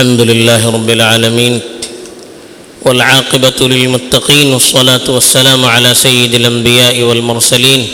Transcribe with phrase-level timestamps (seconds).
[0.00, 1.60] الحمد لله رب العالمين
[2.82, 7.88] والعاقبة للمتقين والصلاة والسلام على سيد الأنبياء والمرسلين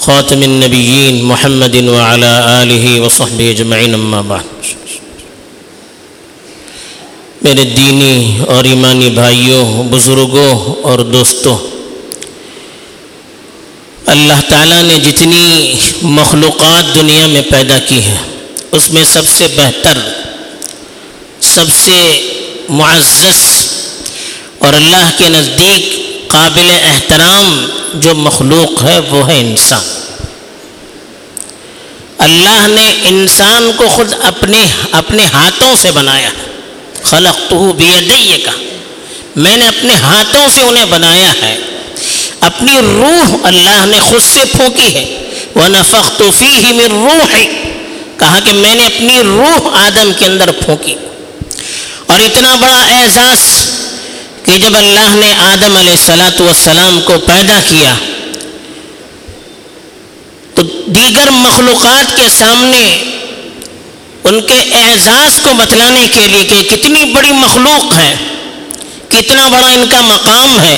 [0.00, 4.46] خاتم النبيين محمد وعلى آله وصحبه أجمعين أما بعد.
[7.42, 11.58] میرے دینی اور ایمانی بھائیوں، بزرگوں اور دوستوں،
[14.06, 15.46] اللہ تعالیٰ نے جتنی
[16.22, 18.22] مخلوقات دنیا میں پیدا کی ہیں،
[18.72, 19.98] اس میں سب سے بہتر
[21.54, 22.28] سب سے
[22.68, 23.66] معزز
[24.58, 29.80] اور اللہ کے نزدیک قابل احترام جو مخلوق ہے وہ ہے انسان۔
[32.18, 36.30] اللہ نے انسان کو خود اپنے اپنے ہاتھوں سے بنایا۔
[37.02, 37.72] خلق تو
[38.44, 38.50] کا۔
[39.36, 41.56] میں نے اپنے ہاتھوں سے انہیں بنایا ہے۔
[42.40, 47.36] اپنی روح اللہ نے خود سے پھونکی ہے۔ وہ نفق تو فی ہی میں روح۔
[47.36, 47.72] ہے
[48.18, 50.94] کہا کہ میں نے اپنی روح آدم کے اندر پھونکی۔
[52.06, 53.40] اور اتنا بڑا اعزاز
[54.44, 57.94] کہ جب اللہ نے آدم علیہ السلاۃ والسلام کو پیدا کیا،
[60.54, 62.84] تو دیگر مخلوقات کے سامنے
[64.24, 68.14] ان کے اعزاز کو بتلانے کے لیے کہ کتنی بڑی مخلوق ہے،
[69.08, 70.76] کتنا بڑا ان کا مقام ہے،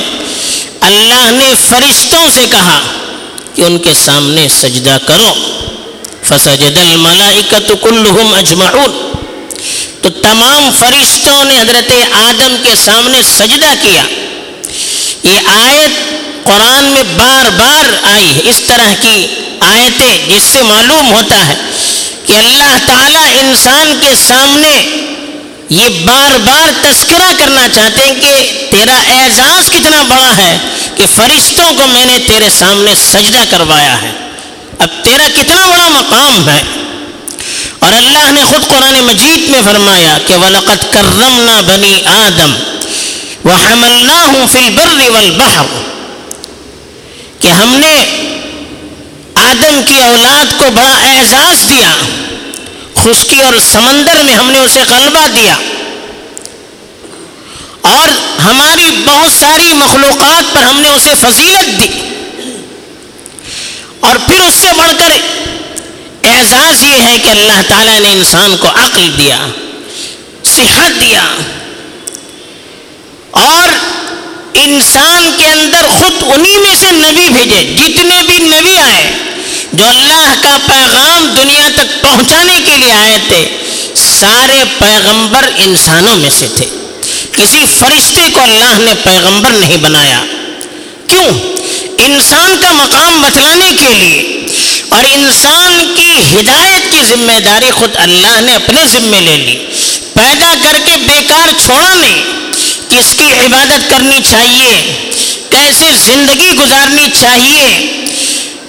[0.81, 2.81] اللہ نے فرشتوں سے کہا
[3.55, 5.33] کہ ان کے سامنے سجدہ کرو۔
[6.25, 8.93] فسجد الملائکت کلہم اجمعون
[10.05, 14.03] تو تمام فرشتوں نے حضرت آدم کے سامنے سجدہ کیا۔
[15.23, 16.01] یہ آیت
[16.45, 19.27] قرآن میں بار بار آئی ہے۔ اس طرح کی
[19.61, 21.55] آیتیں جس سے معلوم ہوتا ہے
[22.27, 24.89] کہ اللہ تعالیٰ انسان کے سامنے
[25.69, 30.59] یہ بار بار تذکرہ کرنا چاہتے ہیں کہ تیرا اعزاز کتنا بڑا ہے
[30.97, 34.13] کہ فرشتوں کو میں نے تیرے سامنے سجدہ کروایا ہے۔
[34.79, 36.63] اب تیرا کتنا بڑا مقام ہے۔
[37.85, 42.55] اور اللہ نے خود قرآن مجید میں فرمایا کہ وَلَقَدْ كَرَّمْنَا بَنِي آدم
[43.45, 45.67] وَحَمَلْنَاهُمْ فِي الْبَرِّ وَالْبَحْرِ
[47.41, 48.05] کہ ہم نے
[49.35, 51.97] آدم کی اولاد کو بڑا اعزاز دیا،
[52.95, 55.57] خشکی اور سمندر میں ہم نے اسے غلبہ دیا۔
[57.81, 61.89] اور ہماری بہت ساری مخلوقات پر ہم نے اسے فضیلت دی۔
[64.01, 65.13] اور پھر اس سے بڑھ کر
[66.35, 69.47] اعزاز یہ ہے کہ اللہ تعالیٰ نے انسان کو عقل دیا،
[70.45, 71.25] صحت دیا،
[73.31, 73.69] اور
[74.55, 79.13] انسان کے اندر خود انہی میں سے نبی بھیجے، جتنے بھی نبی آئے،
[79.73, 83.49] جو اللہ کا پیغام دنیا تک پہنچانے کے لیے آئے تھے،
[83.95, 86.67] سارے پیغمبر انسانوں میں سے تھے۔
[87.33, 90.25] کسی فرشتے کو اللہ نے پیغمبر نہیں بنایا۔
[91.09, 91.29] کیوں؟
[92.05, 94.34] انسان کا مقام بتلانے کے لیے۔
[94.89, 99.67] اور انسان کی ہدایت کی ذمہ داری خود اللہ نے اپنے ذمے لے لی۔
[100.15, 102.23] پیدا کر کے بیکار چھوڑا نہیں۔
[102.89, 104.93] کس کی عبادت کرنی چاہیے؟
[105.51, 107.91] کیسے زندگی گزارنی چاہیے؟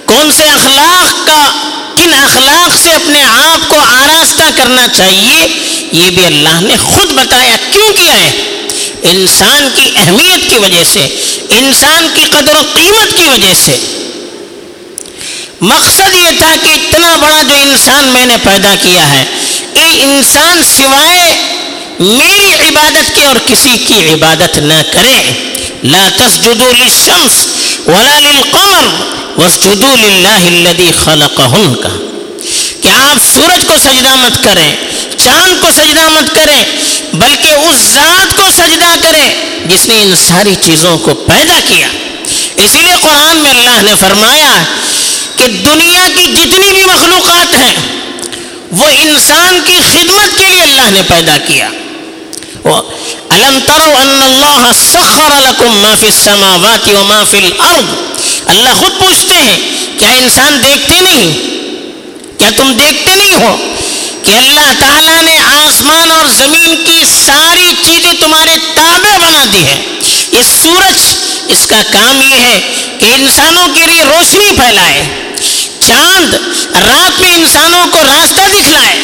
[0.06, 5.48] کون سے اخلاق کا، کن اخلاق سے اپنے آپ کو آراستہ کرنا چاہیے؟
[5.92, 8.62] یہ بھی اللہ نے خود بتایا کیوں کیا ہے؟
[9.02, 11.00] انسان کی اہمیت کی وجہ سے،
[11.50, 14.05] انسان کی قدر و قیمت کی وجہ سے۔
[15.66, 19.26] مقصد یہ تھا کہ اتنا بڑا جو انسان میں نے پیدا کیا ہے،
[19.76, 21.34] یہ انسان سوائے
[22.00, 25.32] میری عبادت کے اور کسی کی عبادت نہ کرے۔
[25.84, 27.48] لا تسجدوا للشمس
[27.88, 28.88] ولا للقمر
[29.38, 31.90] واسجدوا للہ الذي خلقهن کا۔
[32.82, 34.76] کہ آپ سورج کو سجدہ مت کریں،
[35.18, 36.64] چاند کو سجدہ مت کریں،
[37.14, 39.30] بلکہ اس ذات کو سجدہ کریں
[39.66, 41.88] جس نے ان ساری چیزوں کو پیدا کیا۔
[42.56, 44.64] اسی لیے قرآن میں اللہ نے فرمایا
[45.38, 47.76] کہ دنیا کی جتنی بھی مخلوقات ہیں،
[48.72, 51.70] وہ انسان کی خدمت کے لیے اللہ نے پیدا کیا۔
[53.36, 57.90] الم ترو ان اللہ سخر لکم ما فی السماوات و ما فی الارض۔
[58.46, 59.58] اللہ خود پوچھتے ہیں،
[60.00, 61.32] کیا انسان دیکھتے نہیں؟
[62.40, 63.56] کیا تم دیکھتے نہیں ہو
[64.24, 69.80] کہ اللہ تعالیٰ نے آسمان اور زمین کی ساری چیزیں تمہارے تابع بنا دی ہے
[70.32, 71.06] یہ سورج
[71.48, 72.60] اس کا کام یہ ہے
[73.00, 75.04] کہ انسانوں کے لیے روشنی پھیلائے،
[75.80, 76.34] چاند
[76.76, 79.04] رات میں انسانوں کو راستہ دکھلائے۔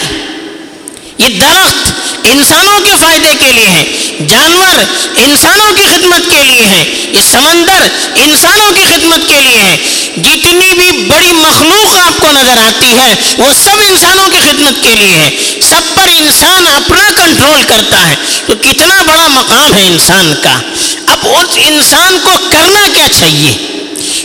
[1.18, 1.92] یہ درخت
[2.24, 3.84] انسانوں کے فائدے کے لیے ہے
[4.28, 4.84] جانور
[5.16, 9.78] انسانوں کی خدمت کے لیے ہے یہ سمندر انسانوں کی خدمت کے لیے ہے
[10.18, 14.96] جتنی بھی بڑی مخلوق آپ کو نظر آتی ہے، وہ سب انسانوں کی خدمت کے
[14.96, 18.16] لیے ہے سب پر انسان اپنا کنٹرول کرتا ہے۔
[18.46, 20.60] تو کتنا بڑا مقام ہے انسان کا۔
[21.12, 23.52] اب اس انسان کو کرنا کیا چاہیے؟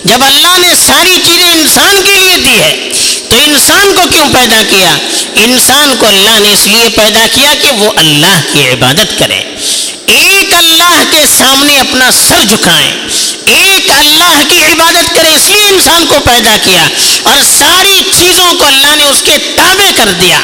[0.05, 2.91] جب اللہ نے ساری چیزیں انسان کے لیے دی ہے،
[3.29, 4.97] تو انسان کو کیوں پیدا کیا؟
[5.35, 9.41] انسان کو اللہ نے اس لیے پیدا کیا کہ وہ اللہ کی عبادت کرے۔
[10.06, 12.93] ایک اللہ کے سامنے اپنا سر جھکائیں،
[13.47, 16.89] ایک اللہ کی عبادت کرے، اس لیے انسان کو پیدا کیا۔
[17.23, 20.41] اور ساری چیزوں کو اللہ نے اس کے تابع کر دیا۔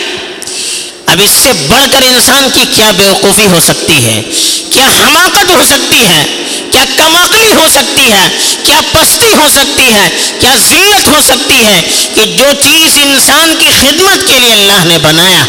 [1.06, 4.22] اب اس سے بڑھ کر انسان کی کیا بیوقوفی ہو سکتی ہے؟
[4.70, 6.24] کیا حماقت ہو سکتی ہے؟
[6.72, 8.28] کیا کماقلی ہو سکتی ہے؟
[8.64, 10.10] کیا پستی ہو سکتی ہے؟
[10.40, 11.82] کیا ذلت ہو سکتی ہے
[12.14, 15.44] کہ جو چیز انسان کی خدمت کے لیے اللہ نے بنایا،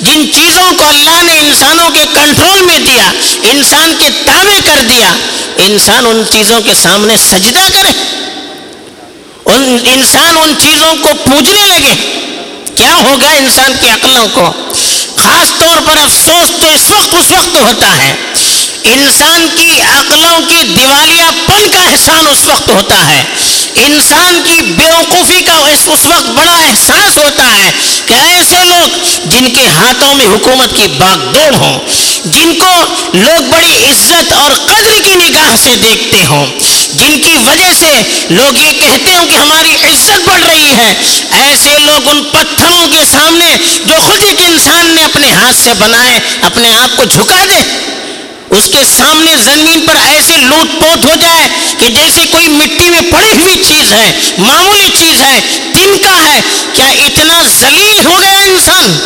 [0.00, 3.12] جن چیزوں کو اللہ نے انسانوں کے کنٹرول میں دیا،
[3.50, 5.12] انسان کے تابع کر دیا،
[5.56, 7.92] انسان ان چیزوں کے سامنے سجدہ کرے۔
[9.44, 12.20] ان، انسان ان چیزوں کو پوجنے لگے۔
[12.74, 14.52] کیا ہوگا انسان کی عقلوں کو؟
[15.16, 18.14] خاص طور پر افسوس تو اس وقت اس وقت ہوتا ہے۔
[18.84, 23.22] انسان کی عقلوں کی دیوالیہ پن کا احسان اس وقت ہوتا ہے۔
[23.74, 27.70] انسان کی بیوقوفی کا اس وقت بڑا احساس ہوتا ہے
[28.06, 31.78] کہ ایسے لوگ جن کے ہاتھوں میں حکومت کی باغ دوڑ ہوں،
[32.24, 32.72] جن کو
[33.14, 36.46] لوگ بڑی عزت اور قدر کی نگاہ سے دیکھتے ہوں
[36.94, 40.94] جن کی وجہ سے لوگ یہ کہتے ہوں کہ ہماری عزت بڑھ رہی ہے۔
[41.30, 46.18] ایسے لوگ ان پتھروں کے سامنے جو خود ایک انسان نے اپنے ہاتھ سے بنائے،
[46.42, 47.60] اپنے آپ کو جھکا دے۔
[48.50, 51.48] اس کے سامنے زمین پر ایسے لوٹ پوٹ ہو جائے
[51.78, 55.40] کہ جیسے کوئی مٹی میں پڑی ہوئی چیز ہے، معمولی چیز ہے
[55.74, 56.40] تن کا ہے۔
[56.72, 58.98] کیا اتنا ذلیل ہو گیا انسان؟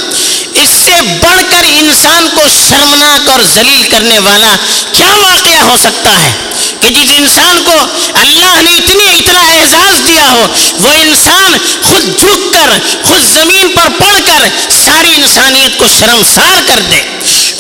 [0.65, 4.55] اس سے بڑھ کر انسان کو شرمناک اور ذلیل کرنے والا
[4.93, 6.33] کیا واقعہ ہو سکتا ہے
[6.81, 7.77] کہ جس انسان کو
[8.21, 10.47] اللہ نے اتنی اتنا اعزاز دیا ہو،
[10.81, 14.49] وہ انسان خود جھک کر، خود زمین پر پڑھ کر
[14.85, 17.03] ساری انسانیت کو شرمسار کر دے۔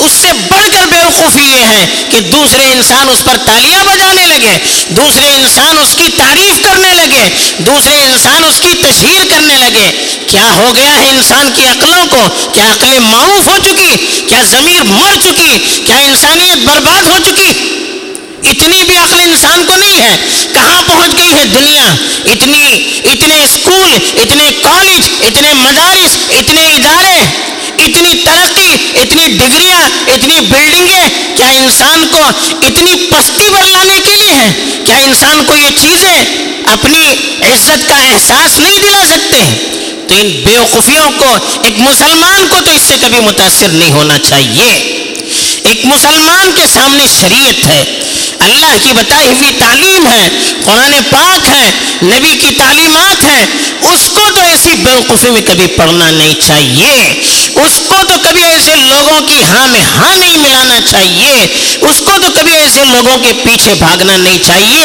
[0.05, 4.27] اس سے بڑھ کر بے وقوفی یہ ہے کہ دوسرے انسان اس پر تالیاں بجانے
[4.27, 4.59] لگے،
[4.89, 7.29] دوسرے انسان اس کی تعریف کرنے لگے،
[7.59, 9.91] دوسرے انسان اس کی تشہیر کرنے لگے۔
[10.27, 13.97] کیا ہو گیا ہے انسان کی عقلوں کو؟ کیا عقلیں معروف ہو چکی؟
[14.29, 17.53] کیا ضمیر مر چکی؟ کیا انسانیت برباد ہو چکی؟
[18.45, 20.17] اتنی بھی عقل انسان کو نہیں ہے۔
[20.53, 21.95] کہاں پہنچ گئی ہے دنیا؟
[22.25, 27.19] اتنی، اتنے اسکول، اتنے کالج، اتنے مدارس، اتنے ادارے،
[27.79, 32.23] اتنی ترقی، اتنی ڈگریاں، اتنی بلڈنگیں۔ کیا انسان کو
[32.67, 34.53] اتنی پستی پر لانے کے لیے ہے
[34.85, 36.25] کیا انسان کو یہ چیزیں
[36.73, 37.11] اپنی
[37.41, 39.41] عزت کا احساس نہیں دلا سکتے؟
[40.09, 45.04] تو ان بیوقوفیوں کو، ایک مسلمان کو تو اس سے کبھی متاثر نہیں ہونا چاہیے۔
[45.65, 48.01] ایک مسلمان کے سامنے شریعت ہے۔
[48.39, 50.29] اللہ کی بتائی ہوئی تعلیم ہے،
[50.65, 51.71] قرآن پاک ہے،
[52.03, 53.47] نبی کی تعلیمات ہیں۔
[53.81, 57.21] اس کو تو ایسی بیوقوفی میں کبھی پڑھنا نہیں چاہیے۔
[57.55, 61.47] اس کو تو کبھی ایسے لوگوں کی ہاں میں ہاں نہیں ملانا چاہیے۔
[61.81, 64.85] اس کو تو کبھی ایسے لوگوں کے پیچھے بھاگنا نہیں چاہیے۔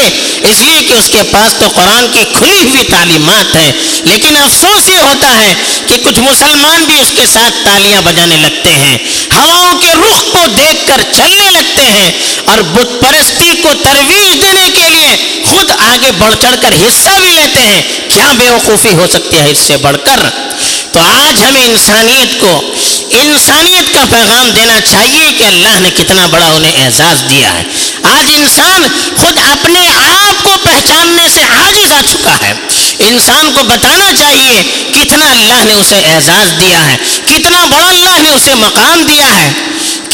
[0.51, 3.71] اس لیے کہ اس کے پاس تو قرآن کی کھلی ہوئی تعلیمات ہے
[4.03, 5.53] لیکن افسوس یہ ہوتا ہے
[5.87, 8.97] کہ کچھ مسلمان بھی اس کے ساتھ تالیاں بجانے لگتے ہیں۔
[9.31, 12.11] ہواؤں کے رخ کو دیکھ کر چلنے لگتے ہیں۔
[12.45, 17.31] اور بت پرستی کو ترویج دینے کے لیے خود آگے بڑھ چڑھ کر حصہ بھی
[17.31, 20.19] لیتے ہیں۔ کیا بے وقوفی ہو سکتی ہے اس سے بڑھ کر؟
[20.91, 22.73] تو آج ہمیں انسانیت کو
[23.11, 27.63] انسان انسانیت کا پیغام دینا چاہیے کہ اللہ نے کتنا بڑا انہیں اعزاز دیا ہے۔
[28.03, 28.83] آج انسان
[29.17, 29.79] خود اپنے
[30.27, 32.53] آپ کو پہچاننے سے عاجز آ چکا ہے۔
[32.99, 34.61] انسان کو بتانا چاہیے
[34.93, 39.51] کتنا اللہ نے اسے اعزاز دیا ہے، کتنا بڑا اللہ نے اسے مقام دیا ہے۔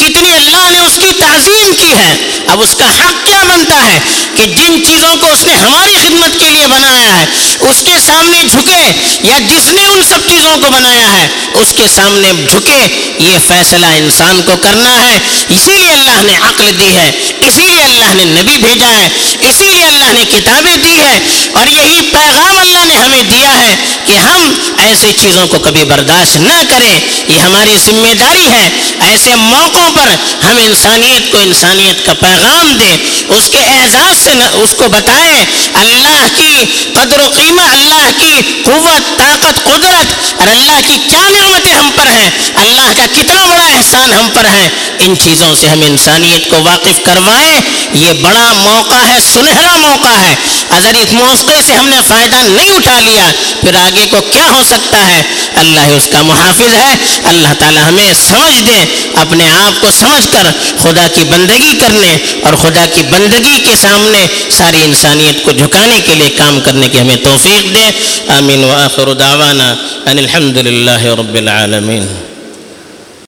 [0.06, 2.14] کتنی اللہ نے اس کی تعظیم کی ہے،
[2.46, 3.98] اب اس کا حق کیا بنتا ہے؟
[4.36, 7.24] کہ جن چیزوں کو اس نے ہماری خدمت کے لیے بنایا ہے،
[7.60, 8.92] اس کے سامنے جھکے
[9.22, 12.80] یا جس نے ان سب چیزوں کو بنایا ہے، اس کے سامنے جھکے،
[13.18, 17.82] یہ فیصلہ انسان کو کرنا ہے۔ اسی لیے اللہ نے عقل دی ہے، اسی لیے
[17.82, 19.08] اللہ نے نبی بھیجا ہے،
[19.40, 21.18] اسی لیے اللہ نے کتابیں دی ہے
[21.52, 23.74] اور یہی پیغام اللہ نے ہمیں دیا ہے
[24.06, 28.68] کہ ہم ایسی چیزوں کو کبھی برداشت نہ کریں۔ یہ ہماری ذمہ داری ہے،
[29.00, 30.08] ایسے موقعوں پر
[30.44, 32.96] ہم انسانیت کو انسانیت کا پیغام دیں،
[33.28, 39.18] اس کے اعزاز سے اس کو بتائیں، اللہ کی قدر و قیمہ، اللہ کی قوت،
[39.18, 44.12] طاقت، قدرت، اور اللہ کی کیا نعمتیں ہم پر ہیں؟ اللہ کا کتنا بڑا احسان
[44.12, 47.60] ہم پر ہے ان چیزوں سے ہم انسانیت کو واقف کروائیں،
[47.92, 50.34] یہ بڑا موقع ہے، سنہرا موقع ہے۔
[50.70, 54.62] اگر اس موقع سے ہم نے فائدہ نہیں اٹھا لیا، پھر آگے کو کیا ہو
[54.66, 55.22] سکتا ہے؟
[55.56, 58.84] اللہ اس کا محافظ ہے۔ اللہ تعالی ہمیں سمجھ دے
[59.20, 64.26] اپنے آپ کو سمجھ کر خدا کی بندگی کرنے اور خدا کی بندگی کے سامنے
[64.50, 67.90] ساری انسانیت کو جھکانے کے لیے کام کرنے کی ہمیں توفیق دے۔
[68.28, 69.74] آمین۔ و آخر دعوانا
[70.06, 72.25] ان الحمد للہ رب العالمین۔